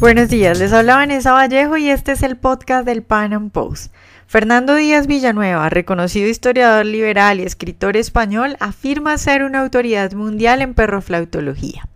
[0.00, 3.92] Buenos días, les habla Vanessa Vallejo y este es el podcast del Pan Am Post.
[4.26, 10.72] Fernando Díaz Villanueva, reconocido historiador liberal y escritor español, afirma ser una autoridad mundial en
[10.72, 11.86] perroflautología.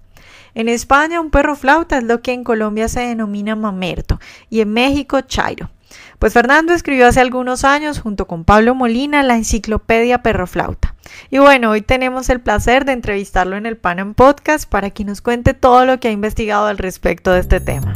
[0.55, 4.75] En España, un perro flauta es lo que en Colombia se denomina mamerto y en
[4.75, 5.71] México chairo.
[6.19, 10.94] Pues Fernando escribió hace algunos años junto con Pablo Molina la enciclopedia Perroflauta.
[11.31, 15.21] Y bueno, hoy tenemos el placer de entrevistarlo en el Panam Podcast para que nos
[15.21, 17.93] cuente todo lo que ha investigado al respecto de este tema.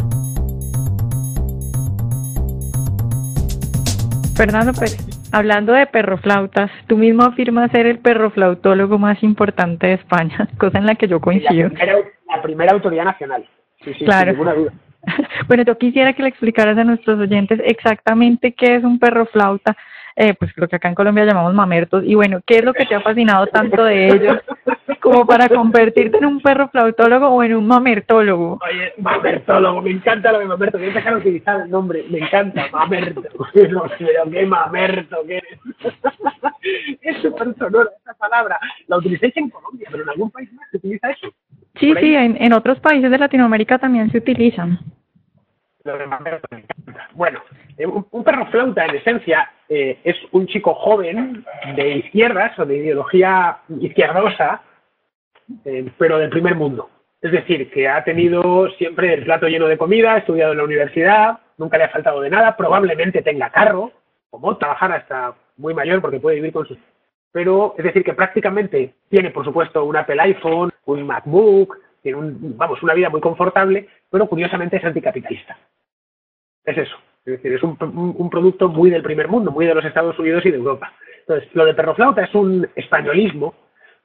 [4.37, 4.97] Fernando, pues
[5.33, 10.87] hablando de perroflautas, tú mismo afirmas ser el perroflautólogo más importante de España, cosa en
[10.87, 11.71] la que yo coincido.
[12.29, 13.45] La primera, autoridad nacional.
[13.85, 14.31] Sí, sí, claro.
[14.31, 14.73] Sin ninguna duda.
[15.49, 19.77] Bueno, yo quisiera que le explicaras a nuestros oyentes exactamente qué es un perro flauta,
[20.21, 22.85] eh, pues lo que acá en Colombia llamamos mamertos, y bueno, qué es lo que
[22.87, 24.39] te ha fascinado tanto de ellos
[25.01, 28.59] como para convertirte en un perro flautólogo o en un mamertólogo.
[28.69, 32.19] Oye, mamertólogo, me encanta lo de mamerto, voy a dejar de utilizar el nombre, me
[32.19, 33.23] encanta, mamerto.
[33.71, 33.85] No
[34.31, 35.41] qué mamerto, qué
[37.03, 38.59] es súper sonora esa palabra.
[38.89, 41.29] La utilicéis en Colombia, pero en algún país más se utiliza eso.
[41.79, 44.81] Sí, sí, en, en otros países de Latinoamérica también se utilizan.
[47.15, 47.41] Bueno,
[47.79, 51.45] eh, un, perro flauta en esencia eh, es un chico joven
[51.77, 54.63] de izquierdas o de ideología izquierdosa,
[55.65, 56.91] eh, pero del primer mundo.
[57.23, 60.65] Es decir, que ha tenido siempre el plato lleno de comida, ha estudiado en la
[60.65, 63.93] universidad, nunca le ha faltado de nada, probablemente tenga carro,
[64.31, 66.79] como trabajar hasta muy mayor porque puede vivir con sus...
[67.31, 72.57] Pero es decir, que prácticamente tiene, por supuesto, un Apple iPhone, un MacBook, tiene un,
[72.57, 75.57] vamos, una vida muy confortable, pero curiosamente es anticapitalista.
[76.65, 76.97] Es eso.
[77.29, 80.51] Es decir, es un, producto muy del primer mundo, muy de los Estados Unidos y
[80.51, 80.93] de Europa.
[81.21, 83.55] Entonces, lo de perroflauta es un españolismo,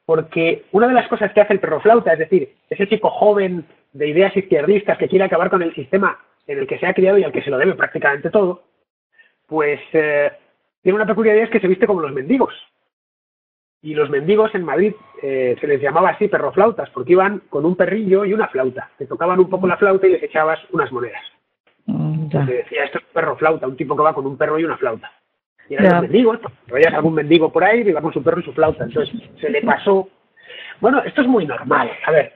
[0.06, 4.10] porque una de las cosas que hace el perroflauta, es decir, ese chico joven de
[4.10, 7.24] ideas izquierdistas que quiere acabar con el sistema en el que se ha criado y
[7.24, 8.64] al que se lo debe prácticamente todo,
[9.48, 10.30] pues eh,
[10.82, 12.54] tiene una peculiaridad es que se viste como los mendigos
[13.84, 17.76] y los mendigos en Madrid eh, se les llamaba así perroflautas, porque iban con un
[17.76, 18.90] perrillo y una flauta.
[18.98, 21.22] Te tocaban un poco la flauta y les echabas unas monedas.
[21.86, 24.64] Mm, se decía, esto es perro flauta, un tipo que va con un perro y
[24.64, 25.12] una flauta.
[25.70, 28.54] Y eran los mendigos, veías algún mendigo por ahí, iba con su perro y su
[28.54, 28.84] flauta.
[28.84, 30.10] Entonces se le pasó.
[30.82, 31.90] Bueno, esto es muy normal.
[32.06, 32.34] A ver,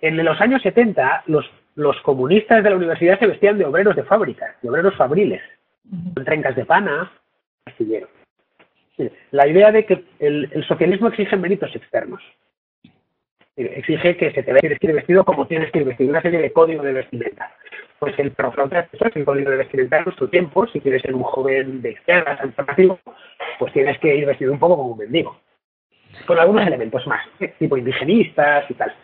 [0.00, 4.04] en los años 70 los, los comunistas de la universidad se vestían de obreros de
[4.04, 5.42] fábrica, de obreros fabriles,
[6.14, 7.12] con trencas de pana,
[7.66, 8.10] astilleros.
[9.30, 12.22] La idea de que el, socialismo exige méritos externos.
[13.58, 16.40] Exige que se te vea que ir vestido como tienes que ir vestido, una serie
[16.40, 17.52] de códigos de vestimenta.
[17.98, 20.66] Pues el proflauta es el código de vestimenta en nuestro tiempo.
[20.68, 23.00] Si quieres ser un joven de izquierdas alternativo,
[23.58, 25.40] pues tienes que ir vestido un poco como un mendigo.
[26.26, 27.26] Con algunos elementos más,
[27.58, 28.94] tipo indigenistas y tal.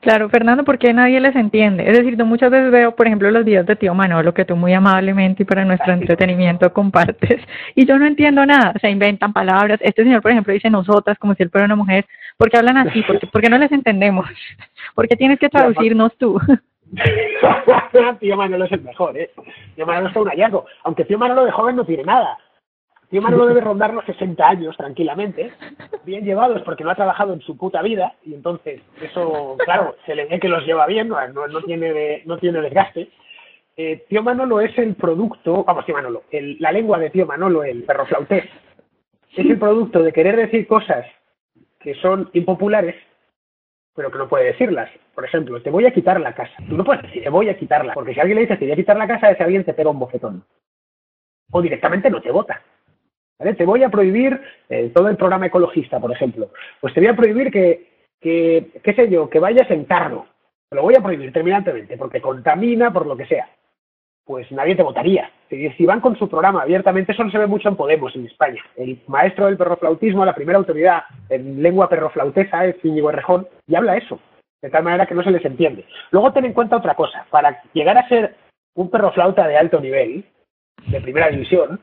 [0.00, 1.88] Claro, Fernando, porque nadie les entiende.
[1.90, 4.54] Es decir, yo muchas veces veo, por ejemplo, los videos de tío Manolo que tú
[4.54, 7.40] muy amablemente y para nuestro entretenimiento compartes,
[7.74, 8.72] y yo no entiendo nada.
[8.76, 9.80] O sea, inventan palabras.
[9.82, 12.06] Este señor, por ejemplo, dice nosotras como si él fuera una mujer.
[12.36, 13.02] ¿Por qué hablan así?
[13.02, 14.26] ¿Por qué, no les entendemos?
[14.94, 16.40] ¿Por qué tienes que traducirnos tú?
[18.20, 19.30] tío Manolo es el mejor, ¿eh?
[19.74, 20.66] Tío Manolo es un hallazgo.
[20.84, 22.38] Aunque tío Manolo de joven no tiene nada.
[23.10, 25.50] Tío Manolo debe rondar los 60 años tranquilamente,
[26.04, 30.14] bien llevados porque no ha trabajado en su puta vida y entonces eso, claro, se
[30.14, 33.08] le ve que los lleva bien, no, tiene desgaste.
[33.76, 37.84] Eh, tío Manolo es el producto, vamos, tío Manolo, la lengua de tío Manolo, el
[37.84, 38.44] perro flautés,
[39.32, 41.06] es el producto de querer decir cosas
[41.80, 42.96] que son impopulares,
[43.94, 44.90] pero que no puede decirlas.
[45.14, 46.54] Por ejemplo, te voy a quitar la casa.
[46.68, 48.72] Tú no puedes decir, te voy a quitarla, porque si alguien le dice, te voy
[48.72, 50.44] a quitar la casa, ese alguien te pega un bofetón.
[51.50, 52.62] O directamente no te vota.
[53.38, 56.50] Te voy a prohibir eh, todo el programa ecologista, por ejemplo.
[56.80, 57.88] Pues te voy a prohibir que,
[58.20, 60.26] que, qué sé yo, que vayas en carro.
[60.68, 63.48] Te lo voy a prohibir terminantemente, porque contamina, por lo que sea.
[64.24, 65.30] Pues nadie te votaría.
[65.48, 68.60] Si, van con su programa abiertamente, eso no se ve mucho en Podemos, en España.
[68.76, 73.96] El maestro del perroflautismo, la primera autoridad en lengua perroflautesa, es Íñigo Errejón, y habla
[73.96, 74.20] eso.
[74.60, 75.86] De tal manera que no se les entiende.
[76.10, 77.24] Luego ten en cuenta otra cosa.
[77.30, 78.34] Para llegar a ser
[78.74, 80.24] un perroflauta de alto nivel,
[80.88, 81.80] de primera división,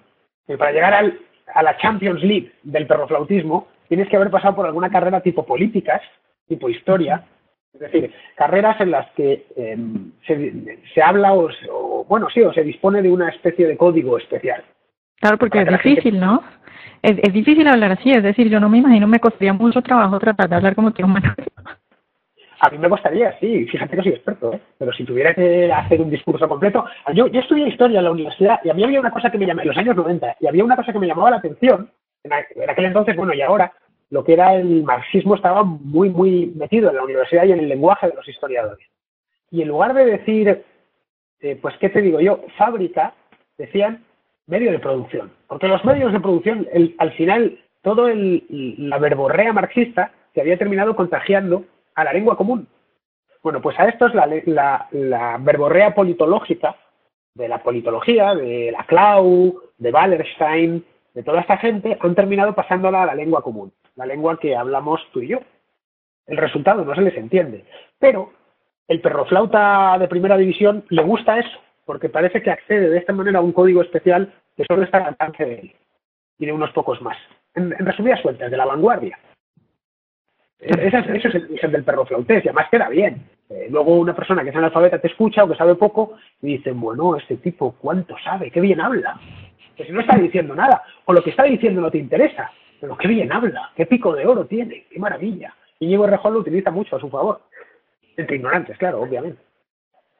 [0.57, 1.19] para llegar al
[1.53, 6.01] a la Champions League del perroflautismo, tienes que haber pasado por alguna carrera tipo políticas,
[6.47, 7.23] tipo historia,
[7.73, 13.01] es decir, carreras en las que em, se, habla o, bueno, sí, o se dispone
[13.01, 14.63] de una especie de código especial.
[15.19, 16.41] Claro, porque es difícil, ¿no?
[17.01, 20.19] Es, es, difícil hablar así, es decir, yo no me imagino, me costaría mucho trabajo
[20.19, 21.35] tratar de hablar como tío Manuel.
[22.59, 24.59] A mí me costaría, sí, fíjate que soy experto, ¿eh?
[24.77, 26.85] pero si tuviera que hacer un discurso completo.
[27.13, 29.45] Yo, yo estudié historia en la universidad y a mí había una cosa que me
[29.45, 31.91] llamaba, en los años 90, y había una cosa que me llamaba la atención,
[32.23, 32.33] en
[32.69, 33.71] aquel entonces, bueno, y ahora,
[34.09, 37.69] lo que era el marxismo estaba muy, muy metido en la universidad y en el
[37.69, 38.87] lenguaje de los historiadores.
[39.51, 40.63] Y en lugar de decir
[41.45, 42.43] eh, pues, ¿qué te digo yo?
[42.57, 43.13] Fábrica,
[43.57, 44.03] decían,
[44.47, 45.31] medio de producción.
[45.47, 48.43] Porque los medios de producción, el, al final, todo el,
[48.79, 51.63] la verborrea marxista se había terminado contagiando
[51.95, 52.67] a la lengua común.
[53.41, 56.75] Bueno, pues a esto es la, la, la verborrea politológica
[57.35, 63.03] de la politología, de la Clau, de Wallerstein, de toda esta gente, han terminado pasándola
[63.03, 65.39] a la lengua común, la lengua que hablamos tú y yo.
[66.27, 67.65] El resultado no se les entiende.
[67.99, 68.33] Pero
[68.87, 73.39] el perroflauta de primera división le gusta eso, porque parece que accede de esta manera
[73.39, 75.75] a un código especial que solo está al alcance de él
[76.39, 77.17] y de unos pocos más.
[77.53, 79.17] En, en resumidas cuentas, de la vanguardia.
[80.59, 80.97] Es, eso
[81.27, 83.27] es el origen del perroflautés y además queda bien.
[83.49, 86.79] Eh, luego una persona que es analfabeta te escucha o que sabe poco y dicen,
[86.79, 88.49] bueno, este tipo, ¿cuánto sabe?
[88.49, 89.19] ¿Qué bien habla?
[89.75, 92.97] Que si no está diciendo nada, o lo que está diciendo no te interesa, pero
[92.97, 95.53] qué bien habla, qué pico de oro tiene, qué maravilla.
[95.79, 97.41] Y Diego Rejón lo utiliza mucho a su favor.
[98.17, 99.41] Entre ignorantes, claro, obviamente.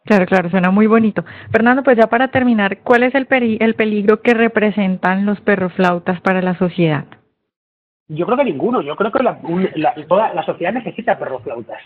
[0.04, 1.26] Claro, claro, suena muy bonito.
[1.52, 6.22] Fernando, pues ya para terminar, ¿cuál es el, peri el peligro que representan los perroflautas
[6.22, 7.06] para la sociedad?
[8.08, 8.82] Yo creo que ninguno.
[8.82, 9.40] Yo creo que la,
[9.76, 11.82] la, toda la sociedad necesita perroflautas.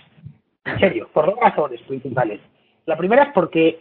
[0.65, 2.41] En serio, por dos razones principales.
[2.85, 3.79] La primera es porque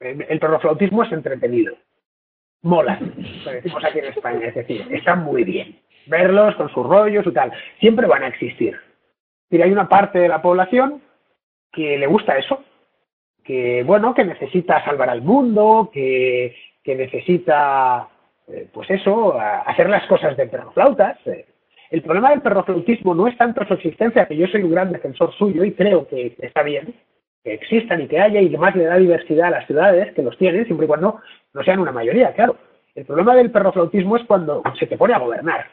[0.00, 1.74] el perroflautismo es entretenido.
[2.62, 2.98] Mola,
[3.44, 5.80] lo decimos aquí en España, es decir, están muy bien.
[6.06, 7.52] Verlos con sus rollos y tal.
[7.80, 8.78] Siempre van a existir.
[9.50, 11.02] Y hay una parte de la población
[11.72, 12.64] que le gusta eso,
[13.44, 18.08] que bueno, que necesita salvar al mundo, que, que necesita,
[18.48, 21.18] eh, pues eso, hacer las cosas de perroflautas.
[21.26, 21.46] Eh.
[21.92, 25.32] El problema del perroflautismo no es tanto su existencia, que yo soy un gran defensor
[25.34, 26.94] suyo y creo que está bien,
[27.44, 30.36] que existan y que haya, y además le da diversidad a las ciudades que los
[30.38, 31.20] tienen, siempre y cuando
[31.52, 32.56] no sean una mayoría, claro.
[32.94, 35.66] El problema del perroflautismo es cuando se te pone a gobernar.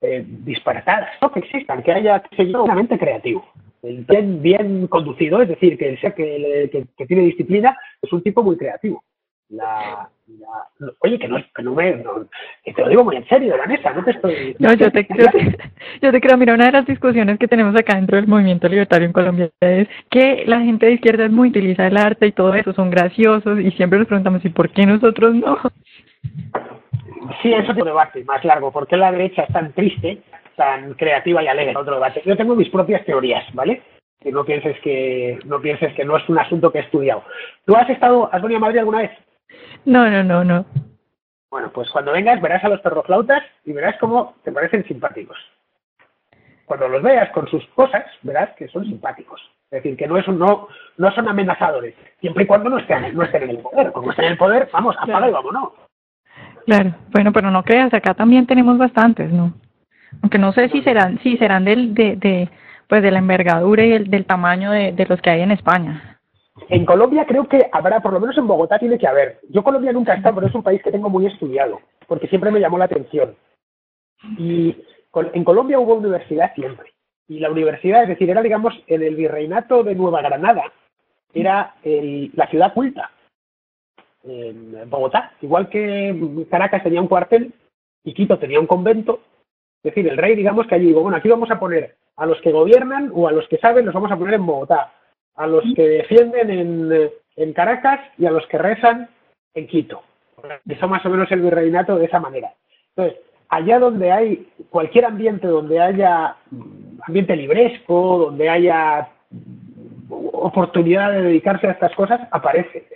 [0.00, 3.46] Eh, disparatadas, que existan, que haya, que una mente creativo
[3.82, 8.42] bien, bien conducido, es decir, que el que, que, que, tiene disciplina es un tipo
[8.42, 9.02] muy creativo.
[9.48, 11.96] La, la, oye, que no, que no me.
[11.96, 12.26] No,
[12.64, 14.56] que te lo digo muy en serio, Vanessa, no te estoy.
[14.58, 15.56] No, yo te, yo, te,
[16.02, 16.36] yo te creo.
[16.36, 19.88] Mira, una de las discusiones que tenemos acá dentro del movimiento libertario en Colombia es
[20.10, 23.60] que la gente de izquierda es muy utiliza el arte y todo eso, son graciosos
[23.60, 25.58] y siempre nos preguntamos, ¿y por qué nosotros no?
[27.42, 28.72] Sí, eso es un debate más largo.
[28.72, 30.22] ¿Por qué la derecha es tan triste
[30.56, 31.76] tan creativa y alegre.
[31.76, 32.22] Otro debate.
[32.24, 33.82] Yo tengo mis propias teorías, ¿vale?
[34.20, 37.22] Que no pienses que no pienses que no es un asunto que he estudiado.
[37.64, 39.10] ¿Tú has estado, has venido a Madrid alguna vez?
[39.84, 40.66] No, no, no, no.
[41.50, 45.38] Bueno, pues cuando vengas verás a los perroflautas y verás cómo te parecen simpáticos.
[46.64, 49.40] Cuando los veas con sus cosas, verás que son simpáticos.
[49.70, 53.14] Es decir, que no, es un, no, no son amenazadores, siempre y cuando no estén,
[53.14, 53.92] no estén en el poder.
[53.92, 55.28] Como estén en el poder, vamos, apaga claro.
[55.28, 55.72] y vámonos.
[56.66, 59.54] Claro, bueno, pero no creas, acá también tenemos bastantes, ¿no?
[60.22, 62.48] aunque no sé si serán si serán del de, de
[62.88, 66.15] pues de la envergadura y el, del tamaño de, de los que hay en España.
[66.68, 69.40] En Colombia creo que habrá, por lo menos en Bogotá tiene que haber.
[69.50, 72.50] Yo Colombia nunca he estado, pero es un país que tengo muy estudiado, porque siempre
[72.50, 73.36] me llamó la atención.
[74.38, 74.74] Y
[75.32, 76.92] en Colombia hubo universidad siempre.
[77.28, 80.72] Y la universidad, es decir, era, digamos, en el virreinato de Nueva Granada,
[81.34, 83.10] era el, la ciudad culta.
[84.24, 87.52] En Bogotá, igual que Caracas tenía un cuartel
[88.02, 89.20] y Quito tenía un convento,
[89.82, 92.40] es decir, el rey, digamos que allí digo, bueno, aquí vamos a poner a los
[92.40, 94.92] que gobiernan o a los que saben, los vamos a poner en Bogotá,
[95.36, 99.08] a los que defienden en, en Caracas y a los que rezan
[99.54, 100.02] en Quito.
[100.68, 102.52] Eso más o menos el virreinato de esa manera.
[102.94, 106.36] Entonces, allá donde hay cualquier ambiente, donde haya
[107.06, 109.08] ambiente libresco, donde haya
[110.08, 112.86] oportunidad de dedicarse a estas cosas, aparece.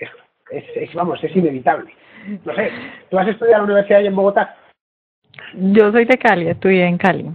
[0.51, 1.95] Es, vamos, es inevitable.
[2.45, 2.71] No sé,
[3.09, 4.57] ¿tú has estudiado en la universidad ahí en Bogotá?
[5.55, 7.31] Yo soy de Cali, estudié en Cali.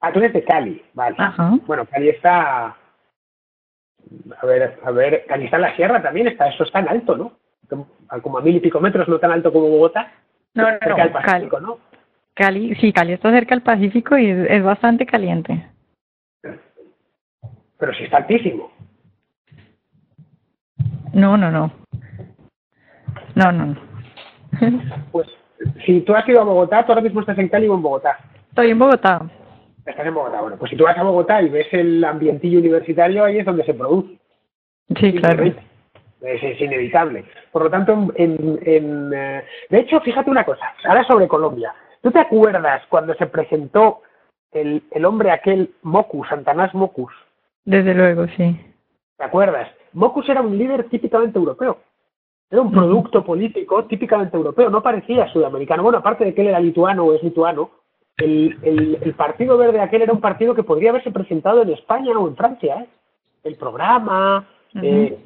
[0.00, 1.16] Ah, tú eres de Cali, vale.
[1.18, 1.56] Ajá.
[1.66, 2.76] Bueno, Cali está...
[4.40, 7.16] A ver, a ver, Cali está en la sierra también, está, eso está en alto,
[7.16, 7.32] ¿no?
[8.22, 10.12] Como a mil y pico metros, no tan alto como Bogotá.
[10.54, 11.78] No, no, cerca del Pacífico, Cali, ¿no?
[12.34, 15.66] Cali, sí, Cali está cerca del Pacífico y es, es bastante caliente.
[17.78, 18.70] Pero sí está altísimo.
[21.12, 21.72] No, no, no.
[23.34, 23.76] No, no, no.
[25.10, 25.28] Pues
[25.84, 28.18] si tú has ido a Bogotá, tú ahora mismo estás en Cali o en Bogotá.
[28.48, 29.22] Estoy en Bogotá.
[29.84, 33.24] Estás en Bogotá, bueno, pues si tú vas a Bogotá y ves el ambientillo universitario,
[33.24, 34.16] ahí es donde se produce.
[34.96, 35.44] Sí, claro.
[35.44, 37.24] Es, es inevitable.
[37.50, 41.74] Por lo tanto, en, en, eh, de hecho, fíjate una cosa, ahora sobre Colombia.
[42.00, 44.02] ¿Tú te acuerdas cuando se presentó
[44.52, 47.12] el, el hombre aquel Mocus, Santanás Mocus?
[47.64, 48.60] Desde luego, sí.
[49.16, 49.68] ¿Te acuerdas?
[49.92, 51.78] Mocus era un líder típicamente europeo.
[52.50, 55.82] Era un producto político típicamente europeo, no parecía sudamericano.
[55.82, 57.70] Bueno, aparte de que él era lituano o es lituano,
[58.18, 62.16] el, el, el, Partido Verde aquel era un partido que podría haberse presentado en España
[62.18, 62.82] o en Francia.
[62.82, 62.86] ¿eh?
[63.44, 64.84] El programa, uh -huh.
[64.84, 65.18] eh,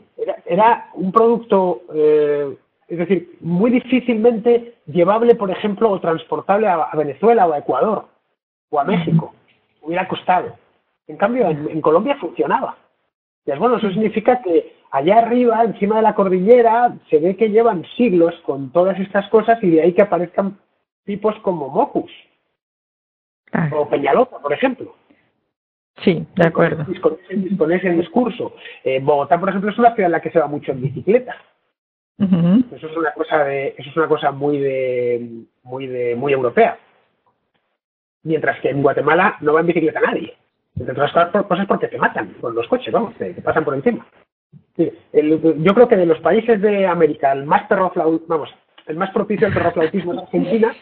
[0.47, 2.57] era, un producto, eh,
[2.89, 8.07] es decir, muy difícilmente llevable, por ejemplo, o transportable a, Venezuela o a Ecuador
[8.71, 9.35] o a México.
[9.83, 10.57] Hubiera costado.
[11.07, 12.77] En cambio, en, Colombia funcionaba.
[13.45, 17.51] Y es bueno, eso significa que allá arriba, encima de la cordillera, se ve que
[17.51, 20.59] llevan siglos con todas estas cosas y de ahí que aparezcan
[21.05, 22.11] tipos como Mocus
[23.73, 24.95] o Peñalosa, por ejemplo.
[26.03, 26.87] Sí, de acuerdo.
[27.01, 28.55] Con, ese discurso.
[28.85, 31.37] Eh, Bogotá, por ejemplo, es una ciudad en la que se va mucho en bicicleta.
[32.19, 36.79] Eso es una cosa de, eso es una cosa muy de, muy de, muy europea.
[38.23, 40.35] Mientras que en Guatemala no va en bicicleta nadie.
[40.79, 41.13] Entre otras
[41.47, 44.07] cosas porque te matan con los coches, vamos, te, pasan por encima.
[44.77, 48.55] yo creo que de los países de América, el más vamos,
[48.87, 50.75] el más propicio al perroflautismo es Argentina,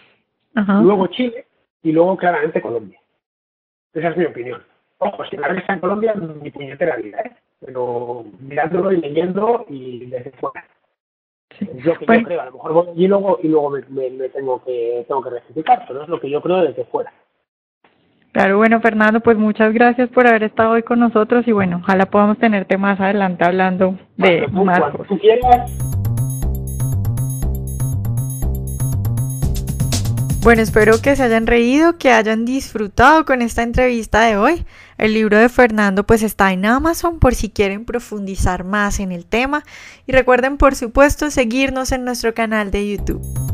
[0.83, 1.47] luego Chile
[1.85, 2.99] y luego claramente Colombia.
[3.93, 4.61] Esa es mi opinión.
[4.99, 7.33] Ojo, si la está en Colombia, mi puñetera vida, ¿eh?
[7.61, 10.65] Pero mirándolo y leyendo y desde fuera.
[11.61, 12.41] Es lo que yo creo.
[12.41, 15.85] A lo mejor voy allí y luego, y luego me, tengo que tengo que rectificar,
[15.87, 17.13] pero es lo que yo creo desde fuera.
[18.33, 22.07] Claro, bueno, Fernando, pues muchas gracias por haber estado hoy con nosotros y bueno, ojalá
[22.07, 25.07] podamos tenerte más adelante hablando de más cosas.
[30.45, 34.67] Bueno, espero que se hayan reído, que hayan disfrutado con esta entrevista de hoy.
[34.99, 39.25] El libro de Fernando pues está en Amazon por si quieren profundizar más en el
[39.25, 39.65] tema
[40.07, 43.54] y recuerden por supuesto seguirnos en nuestro canal de YouTube.